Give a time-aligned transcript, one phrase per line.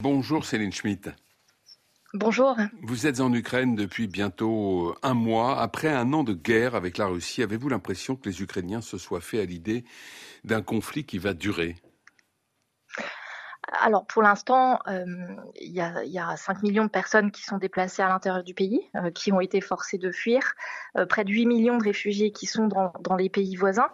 [0.00, 1.10] Bonjour Céline Schmitt.
[2.14, 2.56] Bonjour.
[2.82, 5.60] Vous êtes en Ukraine depuis bientôt un mois.
[5.60, 9.20] Après un an de guerre avec la Russie, avez-vous l'impression que les Ukrainiens se soient
[9.20, 9.84] fait à l'idée
[10.44, 11.74] d'un conflit qui va durer?
[13.80, 15.04] Alors pour l'instant, euh,
[15.60, 19.10] il y, a, 5 millions de personnes qui sont déplacées à l'intérieur du pays, euh,
[19.10, 20.54] qui ont été forcées de fuir,
[20.96, 23.90] euh, près de 8 millions de réfugiés qui sont dans les pays voisins.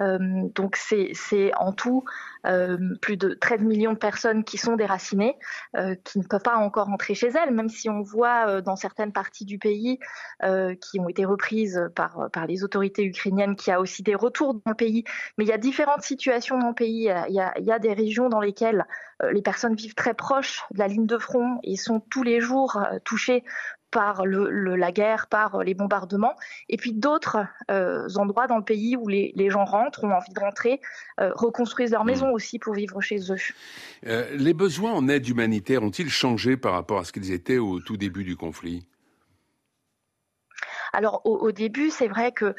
[0.00, 0.18] Euh,
[0.54, 2.04] donc c'est en tout
[2.46, 5.36] euh, plus de 13 millions de personnes qui sont déracinées,
[5.76, 9.12] euh, qui ne peuvent pas encore rentrer chez elles, même si on voit dans certaines
[9.12, 9.98] parties du pays
[10.80, 14.54] qui ont été reprises par, par les autorités ukrainiennes qu'il y a aussi des retours
[14.54, 15.04] dans le pays.
[15.38, 17.10] Mais il y a différentes situations dans le pays.
[17.28, 18.86] Il y a, il y a des régions dans lesquelles
[19.30, 22.78] les personnes vivent très proches de la ligne de front et sont tous les jours
[23.04, 23.44] touchées
[23.96, 26.36] par le, la guerre, par les bombardements,
[26.68, 27.38] et puis d'autres
[27.70, 30.82] euh, endroits dans le pays où les, gens rentrent, ont envie de rentrer,
[31.18, 32.34] euh, reconstruisent leur maison hmm.
[32.34, 33.38] aussi pour vivre chez eux.
[34.06, 37.80] Euh, les besoins en aide humanitaire ont-ils changé par rapport à ce qu'ils étaient au
[37.80, 38.86] tout début du conflit?
[40.92, 42.54] Alors au, début, c'est vrai que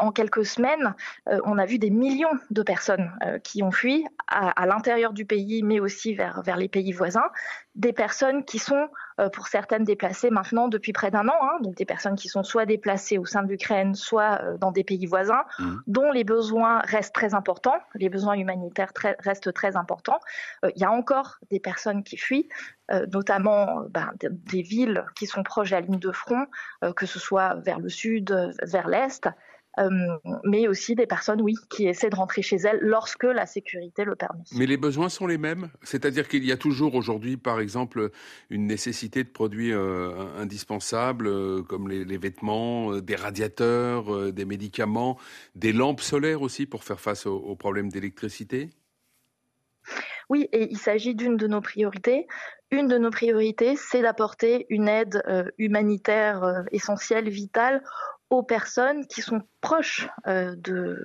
[0.00, 0.96] en quelques semaines,
[1.44, 3.12] on a vu des millions de personnes
[3.44, 7.30] qui ont fui à, l'intérieur du pays, mais aussi vers, vers les pays voisins,
[7.76, 8.88] des personnes qui sont
[9.20, 12.42] euh, pour certaines déplacées maintenant depuis près d'un an, hein, donc des personnes qui sont
[12.42, 15.76] soit déplacées au sein de l'Ukraine, soit euh, dans des pays voisins, mmh.
[15.86, 20.20] dont les besoins restent très importants, les besoins humanitaires restent très importants.
[20.64, 22.48] Euh, il y a encore des personnes qui fuient,
[23.12, 26.46] notamment ben, des villes qui sont proches de la ligne de front,
[26.94, 29.28] que ce soit vers le sud, vers l'est.
[29.78, 29.90] Euh,
[30.44, 34.16] mais aussi des personnes, oui, qui essaient de rentrer chez elles lorsque la sécurité le
[34.16, 34.42] permet.
[34.52, 35.68] Mais les besoins sont les mêmes?
[35.82, 38.10] C'est-à-dire qu'il y a toujours aujourd'hui, par exemple,
[38.48, 45.18] une nécessité de produits euh, indispensables, euh, comme les, vêtements, des radiateurs, des médicaments,
[45.54, 48.70] des lampes solaires aussi pour faire face aux, problèmes d'électricité?
[50.28, 52.26] Oui, et il s'agit d'une de nos priorités.
[52.70, 55.22] Une de nos priorités, c'est d'apporter une aide
[55.58, 57.82] humanitaire essentielle, vitale
[58.30, 60.54] aux personnes qui sont proches euh,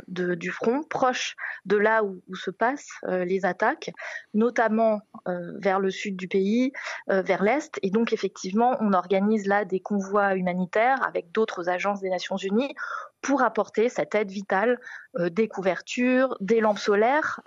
[0.07, 1.35] du front, proches
[1.65, 3.91] de là où, se passent euh, les attaques,
[4.35, 6.71] notamment euh, vers le sud du pays,
[7.07, 7.79] vers l'est.
[7.81, 12.75] Et donc effectivement, on organise là des convois humanitaires avec d'autres agences des Nations Unies
[13.21, 14.79] pour apporter cette aide vitale,
[15.19, 17.39] des couvertures, des lampes solaires,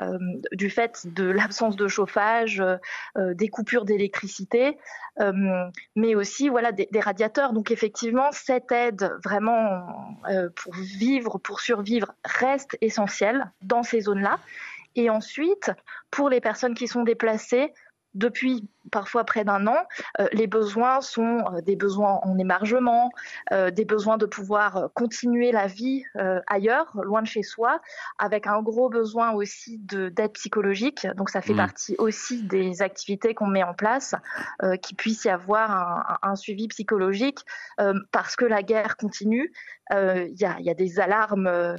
[0.53, 2.63] du fait de l'absence de chauffage,
[3.17, 4.79] des coupures d'électricité,
[5.97, 7.53] mais aussi voilà des, des, radiateurs.
[7.53, 9.85] Donc effectivement, cette aide vraiment
[10.55, 14.39] pour vivre, pour survivre, reste essentielle dans ces zones-là.
[14.97, 15.71] Et ensuite,
[16.11, 17.73] pour les personnes qui sont déplacées,
[18.15, 19.79] depuis parfois près d'un an,
[20.21, 23.11] euh, les besoins sont euh, des besoins en émargement,
[23.53, 26.05] euh, des besoins de pouvoir continuer la vie
[26.47, 27.81] ailleurs, loin de chez soi,
[28.19, 31.07] avec un gros besoin aussi d'aide psychologique.
[31.17, 31.57] Donc ça fait mmh.
[31.57, 34.15] partie aussi des activités qu'on met en place,
[34.83, 37.41] qu'il puisse y avoir un, un suivi psychologique,
[38.13, 39.53] parce que la guerre continue.
[39.91, 41.77] Il y, a, des alarmes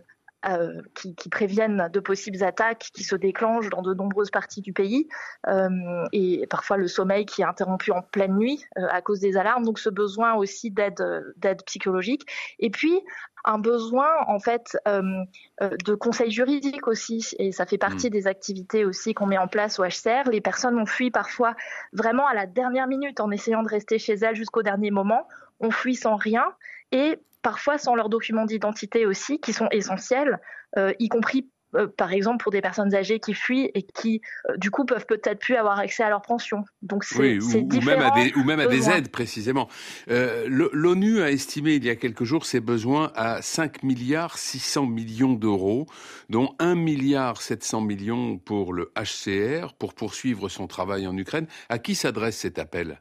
[0.47, 5.07] euh, qui, préviennent de possibles attaques qui se déclenchent dans de nombreuses parties du pays
[5.47, 5.69] euh,
[6.11, 9.65] et parfois le sommeil qui est interrompu en pleine nuit euh, à cause des alarmes.
[9.65, 11.03] Donc ce besoin aussi d'aide
[11.37, 12.29] d'aide psychologique
[12.59, 13.01] et puis
[13.43, 18.11] un besoin en fait de conseils juridiques aussi et ça fait partie mmh.
[18.11, 20.29] des activités aussi qu'on met en place au HCR.
[20.31, 21.55] Les personnes ont fui parfois
[21.91, 25.27] vraiment à la dernière minute en essayant de rester chez elles jusqu'au dernier moment.
[25.59, 26.45] On fuit sans rien
[26.91, 30.39] et parfois sans leurs documents d'identité aussi, qui sont essentiels,
[30.79, 34.57] euh, y compris euh, par exemple pour des personnes âgées qui fuient et qui euh,
[34.57, 36.63] du coup peuvent peut-être plus avoir accès à leur pension.
[36.81, 39.69] Donc c'est oui, ou, même à des ou même à des aides précisément.
[40.07, 45.33] L'ONU a estimé il y a quelques jours ses besoins à 5 milliards 600 millions
[45.33, 45.85] d'euros,
[46.29, 51.45] dont 1 milliard 700 millions pour le HCR pour poursuivre son travail en Ukraine.
[51.69, 52.97] À qui s'adresse cet appel?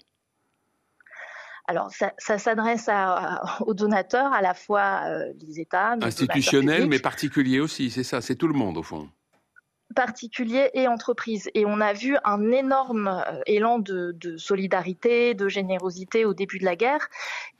[1.66, 2.90] Alors, ça, s'adresse
[3.60, 7.90] aux donateurs, à la fois euh, les États, institutionnels, mais particuliers aussi.
[7.90, 9.08] C'est ça, c'est tout le monde au fond
[9.94, 11.50] particuliers et entreprises.
[11.54, 16.64] Et on a vu un énorme euh, élan de, solidarité, de générosité au début de
[16.64, 17.08] la guerre.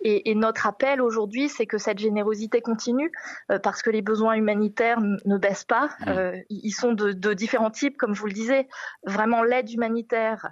[0.00, 3.10] Et, notre appel aujourd'hui, c'est que cette générosité continue
[3.50, 5.90] euh, parce que les besoins humanitaires ne baissent pas.
[6.00, 6.08] Mmh.
[6.08, 8.68] Euh, ils sont de, différents types, comme je vous le disais.
[9.04, 10.50] Vraiment l'aide humanitaire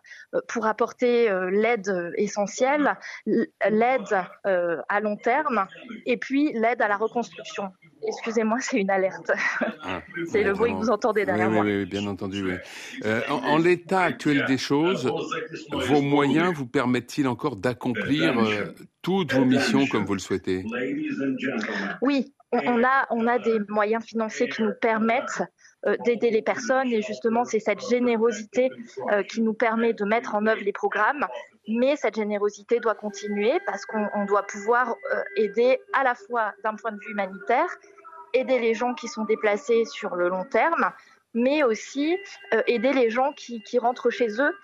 [0.49, 2.97] pour apporter l'aide essentielle,
[3.27, 5.67] l'aide à long terme,
[6.07, 7.73] et puis l'aide à la reconstruction.
[8.07, 9.31] Excusez-moi, c'est une alerte.
[9.83, 11.65] Ah, c'est le bruit que vous entendez derrière moi.
[11.65, 12.57] Oui, bien entendu.
[13.05, 15.11] Euh, en, l'état actuel des choses,
[15.73, 18.67] vos moyens vous permettent-ils encore d'accomplir euh,
[19.03, 20.65] toutes vos missions comme vous le souhaitez?
[22.01, 25.43] Oui, on a, on a des moyens financiers qui nous permettent
[25.87, 28.71] euh, d'aider les personnes et justement c'est cette générosité
[29.11, 31.27] euh, qui nous permet de mettre en œuvre les programmes
[31.69, 36.75] mais cette générosité doit continuer parce qu'on doit pouvoir euh, aider à la fois d'un
[36.75, 37.69] point de vue humanitaire,
[38.33, 40.91] aider les gens qui sont déplacés sur le long terme,
[41.35, 42.19] mais aussi
[42.67, 44.55] aider les gens qui, qui rentrent chez eux.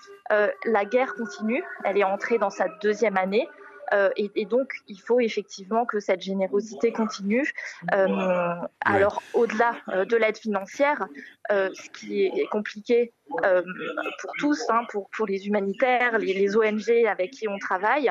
[0.65, 3.49] la guerre continue, elle est entrée dans sa deuxième année.
[3.93, 7.53] Euh, et, donc, il faut effectivement que cette générosité continue.
[7.93, 11.07] Euh, alors, au-delà euh, de l'aide financière,
[11.51, 17.31] ce qui est compliqué pour tous, hein, pour, pour les humanitaires, les, les, ONG avec
[17.31, 18.11] qui on travaille,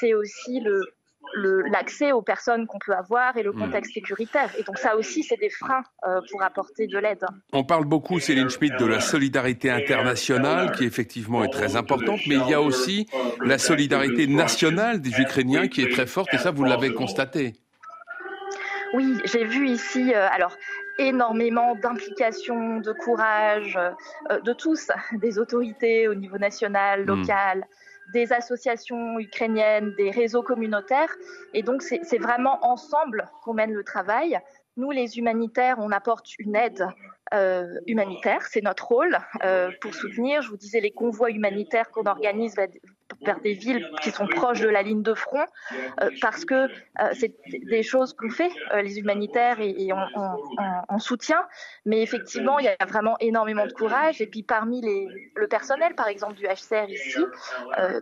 [0.00, 0.82] c'est aussi le,
[1.34, 3.58] l'accès aux personnes qu'on peut avoir et le hmm.
[3.58, 4.50] contexte sécuritaire.
[4.58, 7.24] Et donc ça aussi, c'est des freins euh, pour apporter de l'aide.
[7.52, 12.36] On parle beaucoup, Céline Schmidt, de la solidarité internationale, qui effectivement est très importante, mais
[12.36, 13.06] il y a aussi
[13.40, 17.54] la solidarité nationale des Ukrainiens qui est très forte, et ça, vous l'avez constaté.
[18.94, 20.56] Oui, j'ai vu ici, euh, alors
[20.98, 23.76] énormément d'implication, de courage
[24.30, 27.06] euh, de tous, des autorités au niveau national, hmm.
[27.06, 27.66] local
[28.12, 31.14] des associations ukrainiennes, des réseaux communautaires.
[31.54, 34.38] Et donc, c'est vraiment ensemble qu'on mène le travail.
[34.76, 36.86] Nous, les humanitaires, on apporte une aide
[37.34, 40.42] euh, humanitaire, c'est notre rôle euh, pour soutenir.
[40.42, 42.54] Je vous disais les convois humanitaires qu'on organise
[43.24, 45.44] vers, des villes qui sont proches de la ligne de front,
[46.00, 46.68] euh, parce que
[47.12, 47.34] c'est
[47.64, 48.50] des choses qu'on fait
[48.82, 49.88] les humanitaires et,
[50.88, 51.46] on, soutient.
[51.84, 54.20] Mais effectivement, il y a vraiment énormément de courage.
[54.20, 57.20] Et puis parmi les, le personnel, par exemple du HCR ici,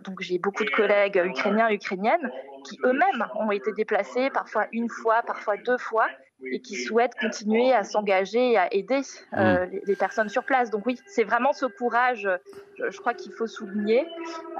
[0.03, 2.31] donc j'ai beaucoup de collègues ukrainiens, ukrainiennes
[2.65, 6.07] qui eux-mêmes ont été déplacés, parfois une fois, parfois deux fois,
[6.43, 9.01] et qui souhaitent continuer à s'engager et à aider
[9.33, 9.79] euh, mm.
[9.85, 10.69] les, personnes sur place.
[10.69, 12.27] Donc oui, c'est vraiment ce courage,
[12.77, 14.05] je, crois qu'il faut souligner,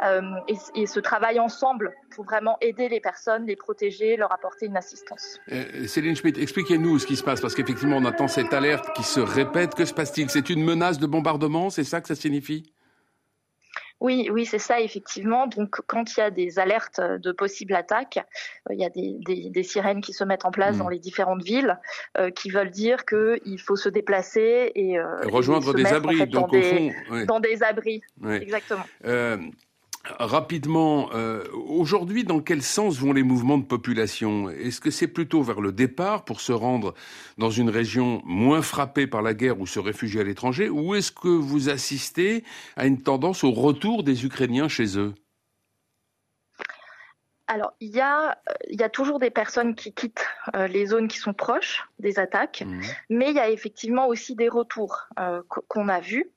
[0.04, 0.22] euh,
[0.76, 5.40] et, ce travail ensemble pour vraiment aider les personnes, les protéger, leur apporter une assistance.
[5.52, 9.04] Euh, Céline Schmidt, expliquez-nous ce qui se passe, parce qu'effectivement, on attend cette alerte qui
[9.04, 9.76] se répète.
[9.76, 10.30] Que se passe-t-il?
[10.30, 12.75] C'est une menace de bombardement, c'est ça que ça signifie?
[14.02, 15.48] Oui, oui, c'est ça, effectivement.
[15.48, 18.20] Donc, quand il y a des alertes de possibles attaques,
[18.70, 20.92] euh, il y a des, sirènes qui se mettent en place dans mmh.
[20.92, 21.80] les différentes villes,
[22.18, 26.28] euh, qui veulent dire qu'il faut se déplacer et, euh, rejoindre des abris.
[26.28, 26.94] donc, dans, des,
[27.26, 28.86] dans des abris, exactement.
[30.20, 34.50] Rapidement, euh, aujourd'hui, dans quel sens vont les mouvements de population?
[34.50, 36.94] Est-ce que c'est plutôt vers le départ pour se rendre
[37.38, 41.12] dans une région moins frappée par la guerre ou se réfugier à l'étranger Ou est-ce
[41.12, 42.44] que vous assistez
[42.76, 45.14] à une tendance au retour des Ukrainiens chez eux?
[47.48, 50.26] Alors, il y, a, il y a toujours des personnes qui quittent
[50.56, 52.82] euh, les zones qui sont proches des attaques, mmh.
[53.12, 56.32] mais il y a effectivement aussi des retours euh, qu'on a vus.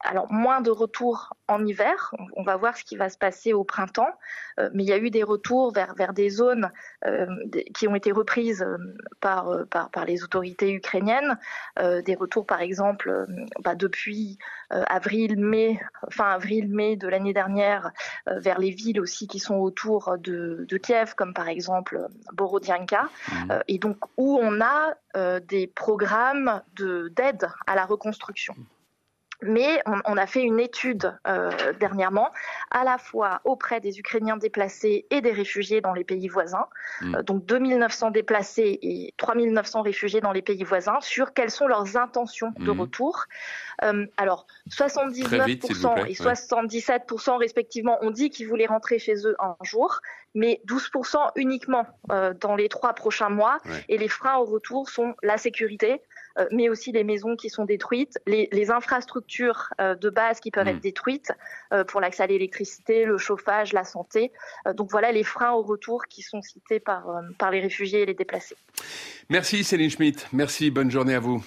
[0.00, 3.64] Alors moins de retours en hiver, on va voir ce qui va se passer au
[3.64, 4.12] printemps,
[4.60, 6.70] euh, mais il y a eu des retours vers, vers des zones
[7.06, 7.26] euh,
[7.74, 8.76] qui ont été reprises euh,
[9.20, 11.38] par, par, par, les autorités ukrainiennes,
[11.76, 13.26] des retours par exemple
[13.62, 14.38] bah, depuis
[14.70, 15.80] avril, mai,
[16.10, 17.90] fin avril-mai de l'année dernière,
[18.26, 23.52] vers les villes aussi qui sont autour de, de Kiev, comme par exemple Borodianka, mmh.
[23.68, 24.94] et donc où on a
[25.40, 28.54] des programmes d'aide à la reconstruction.
[29.42, 32.30] Mais on, a fait une étude euh, dernièrement,
[32.70, 36.66] à la fois auprès des Ukrainiens déplacés et des réfugiés dans les pays voisins,
[37.02, 37.16] mm.
[37.16, 41.96] euh, donc 2900 déplacés et 3900 réfugiés dans les pays voisins, sur quelles sont leurs
[41.96, 42.80] intentions de mm.
[42.80, 43.24] retour.
[43.84, 50.00] Euh, alors, 79% et 77% respectivement ont dit qu'ils voulaient rentrer chez eux un jour,
[50.34, 53.58] mais 12% uniquement dans les trois prochains mois.
[53.88, 56.02] Et les freins au retour sont la sécurité,
[56.38, 59.25] euh, mais aussi les maisons qui sont détruites, les, infrastructures
[59.80, 60.80] euh, de base qui peuvent être mm.
[60.80, 61.32] détruites
[61.72, 64.32] euh, pour l'accès à l'électricité, le chauffage, la santé.
[64.74, 67.06] donc voilà les freins au retour qui sont cités par,
[67.38, 68.56] par les réfugiés et les déplacés.
[69.28, 71.44] Merci Céline Schmitt, merci, bonne journée à vous.